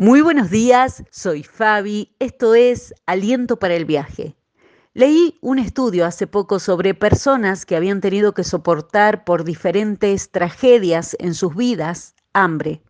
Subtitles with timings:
[0.00, 4.36] Muy buenos días, soy Fabi, esto es Aliento para el viaje.
[4.94, 11.16] Leí un estudio hace poco sobre personas que habían tenido que soportar por diferentes tragedias
[11.18, 12.80] en sus vidas hambre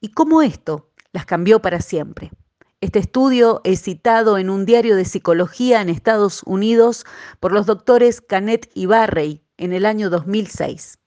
[0.00, 2.32] y cómo esto las cambió para siempre.
[2.80, 7.06] Este estudio es citado en un diario de psicología en Estados Unidos
[7.38, 10.98] por los doctores Canet y Barrey en el año 2006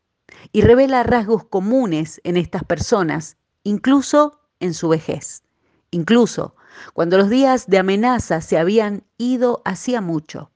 [0.54, 5.44] y revela rasgos comunes en estas personas, incluso en su vejez,
[5.92, 6.56] incluso
[6.94, 10.52] cuando los días de amenaza se habían ido hacía mucho.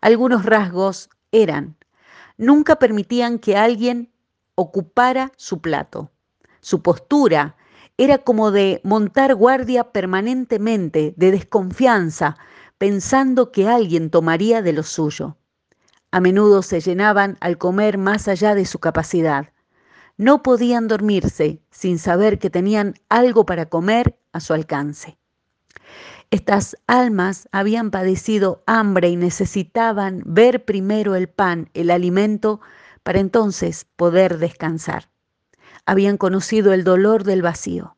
[0.00, 1.76] Algunos rasgos eran,
[2.36, 4.12] nunca permitían que alguien
[4.54, 6.10] ocupara su plato.
[6.60, 7.56] Su postura
[7.98, 12.36] era como de montar guardia permanentemente, de desconfianza,
[12.78, 15.36] pensando que alguien tomaría de lo suyo.
[16.10, 19.52] A menudo se llenaban al comer más allá de su capacidad
[20.16, 25.18] no podían dormirse sin saber que tenían algo para comer a su alcance.
[26.30, 32.60] Estas almas habían padecido hambre y necesitaban ver primero el pan, el alimento,
[33.04, 35.08] para entonces poder descansar.
[35.84, 37.96] Habían conocido el dolor del vacío.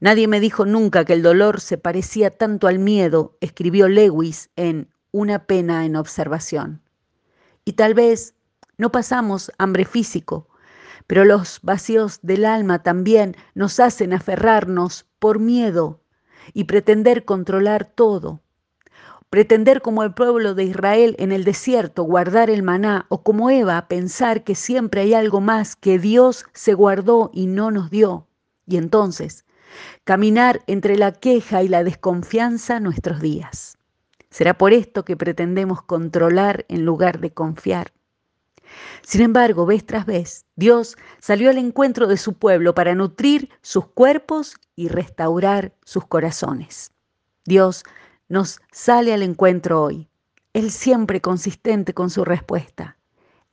[0.00, 4.90] Nadie me dijo nunca que el dolor se parecía tanto al miedo, escribió Lewis en
[5.10, 6.82] Una pena en observación.
[7.64, 8.34] Y tal vez
[8.76, 10.48] no pasamos hambre físico,
[11.06, 16.00] pero los vacíos del alma también nos hacen aferrarnos por miedo
[16.52, 18.42] y pretender controlar todo.
[19.30, 23.88] Pretender como el pueblo de Israel en el desierto guardar el maná o como Eva
[23.88, 28.28] pensar que siempre hay algo más que Dios se guardó y no nos dio.
[28.66, 29.44] Y entonces
[30.04, 33.78] caminar entre la queja y la desconfianza nuestros días.
[34.30, 37.92] Será por esto que pretendemos controlar en lugar de confiar.
[39.02, 43.86] Sin embargo, vez tras vez, Dios salió al encuentro de su pueblo para nutrir sus
[43.86, 46.92] cuerpos y restaurar sus corazones.
[47.44, 47.84] Dios
[48.28, 50.08] nos sale al encuentro hoy,
[50.52, 52.96] Él siempre consistente con su respuesta,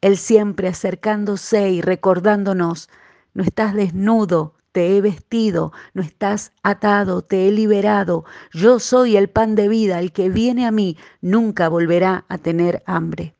[0.01, 2.89] Él siempre acercándose y recordándonos,
[3.33, 9.29] no estás desnudo, te he vestido, no estás atado, te he liberado, yo soy el
[9.29, 13.35] pan de vida, el que viene a mí nunca volverá a tener hambre.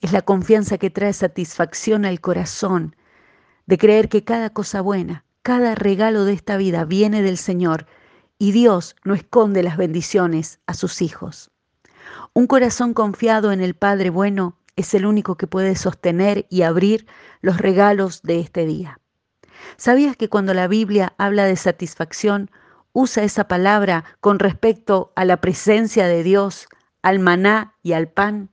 [0.00, 2.94] Es la confianza que trae satisfacción al corazón,
[3.66, 7.86] de creer que cada cosa buena, cada regalo de esta vida viene del Señor
[8.38, 11.50] y Dios no esconde las bendiciones a sus hijos.
[12.32, 17.06] Un corazón confiado en el Padre bueno es el único que puede sostener y abrir
[17.40, 19.00] los regalos de este día.
[19.76, 22.50] ¿Sabías que cuando la Biblia habla de satisfacción,
[22.92, 26.68] usa esa palabra con respecto a la presencia de Dios,
[27.02, 28.50] al maná y al pan?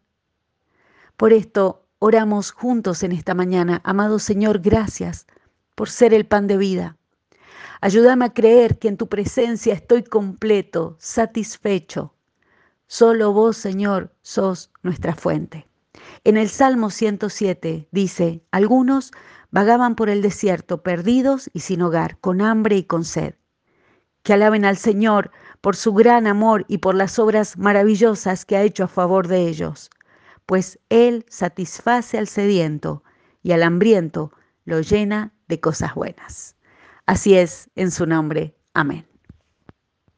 [1.17, 3.79] Por esto oramos juntos en esta mañana.
[3.85, 5.27] Amado Señor, gracias
[5.73, 6.97] por ser el pan de vida.
[7.79, 12.13] Ayúdame a creer que en tu presencia estoy completo, satisfecho.
[12.87, 15.67] Solo vos, Señor, sos nuestra fuente.
[16.25, 19.11] En el Salmo 107 dice, algunos
[19.51, 23.35] vagaban por el desierto, perdidos y sin hogar, con hambre y con sed.
[24.21, 28.63] Que alaben al Señor por su gran amor y por las obras maravillosas que ha
[28.63, 29.89] hecho a favor de ellos
[30.45, 33.03] pues Él satisface al sediento
[33.43, 34.31] y al hambriento
[34.63, 36.55] lo llena de cosas buenas.
[37.05, 38.57] Así es, en su nombre.
[38.73, 39.14] Amén.